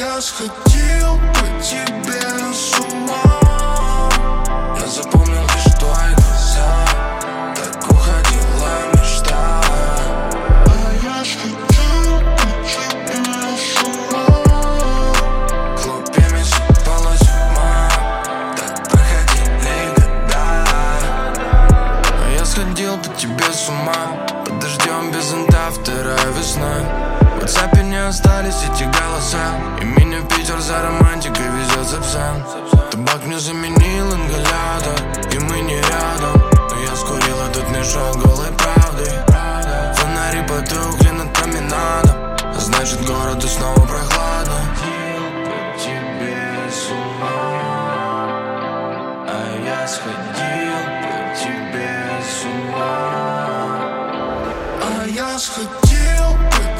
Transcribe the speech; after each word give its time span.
я 0.00 0.18
сходил 0.18 1.20
по 1.34 1.62
тебе 1.62 2.22
с 2.54 2.80
ума. 2.80 4.08
Я 4.80 4.86
запомнил 4.86 5.42
лишь 5.42 5.74
твои 5.78 6.14
глаза 6.14 6.86
Так 7.54 7.90
уходила 7.90 8.70
мечта. 8.94 9.60
А 10.64 10.92
я 11.02 11.22
сходил 11.22 12.18
по 12.34 12.48
тебе 12.64 13.28
с 13.58 13.82
ума. 13.84 14.26
Хлопьями 15.76 16.44
сыпалась 16.44 17.20
тьма 17.20 17.90
Так 18.56 18.88
проходили 18.88 19.94
года. 19.96 20.64
А 22.24 22.32
я 22.38 22.44
сходил 22.46 22.96
по 22.96 23.14
тебе 23.18 23.52
с 23.52 23.68
ума 23.68 24.26
Под 24.46 24.60
дождем 24.60 25.12
без 25.12 25.24
зонта 25.24 25.70
вторая 25.70 26.32
весна 26.38 27.19
WhatsApp 27.50 27.82
не 27.82 27.96
остались 27.96 28.62
эти 28.62 28.84
голоса. 28.84 29.58
И 29.80 29.84
меня 29.84 30.20
в 30.20 30.28
Питер 30.28 30.60
за 30.60 30.82
романтикой 30.82 31.46
везет 31.48 31.88
Сапсан 31.88 32.44
Табак 32.92 33.26
мне 33.26 33.40
заменил 33.40 34.14
ингалятор 34.14 35.26
И 35.32 35.38
мы 35.38 35.60
не 35.60 35.76
рядом. 35.76 36.40
Но 36.52 36.80
я 36.80 36.94
скурил 36.94 37.40
этот 37.48 37.68
мешок 37.70 38.22
голой 38.22 38.52
правды. 38.52 39.10
Фонари 39.96 40.46
потухли 40.46 41.10
над 41.10 41.32
променадом 41.32 42.16
А 42.40 42.56
Значит 42.56 43.04
городу 43.04 43.48
снова 43.48 43.80
прохладно. 43.80 44.54
А 49.72 49.88
сходил 49.88 50.80
по 51.02 51.36
тебе 51.36 51.98
с 52.22 52.44
ума. 52.44 52.86
А 54.82 55.06
я 55.08 55.36
сходил 55.38 55.89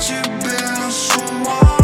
по 0.00 0.06
тебе 0.06 0.90
с 0.90 1.14
ума 1.16 1.79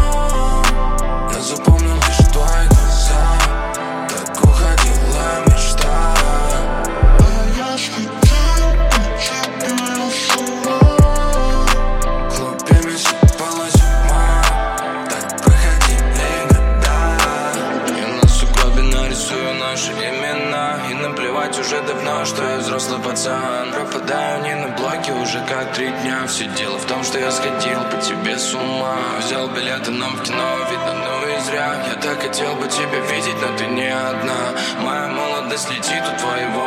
имена 20.47 20.79
И 20.91 20.95
наплевать 20.95 21.59
уже 21.59 21.81
давно, 21.83 22.25
что 22.25 22.43
я 22.43 22.59
взрослый 22.59 23.01
пацан. 23.01 23.73
Пропадаю 23.73 24.43
не 24.43 24.55
на 24.55 24.69
блоке 24.69 25.13
уже 25.13 25.41
как 25.47 25.73
три 25.73 25.89
дня. 25.89 26.27
Все 26.27 26.47
дело 26.47 26.79
в 26.79 26.85
том, 26.87 27.03
что 27.05 27.19
я 27.19 27.31
сходил 27.31 27.81
по 27.91 27.97
тебе 27.97 28.39
с 28.39 28.55
ума. 28.55 28.97
Взял 29.21 29.49
билеты 29.49 29.91
нам 29.91 30.15
в 30.17 30.23
кино, 30.23 30.57
видно, 30.71 30.95
ну 30.95 31.29
и 31.29 31.41
зря. 31.41 31.85
Я 31.89 31.95
так 32.01 32.23
хотел 32.23 32.55
бы 32.55 32.69
тебя 32.69 33.01
видеть, 33.11 33.37
но 33.41 33.57
ты 33.57 33.67
не 33.67 33.89
одна. 33.89 34.55
Моя 34.83 35.09
молодость 35.09 35.71
летит 35.71 36.03
у 36.15 36.21
твоего 36.21 36.66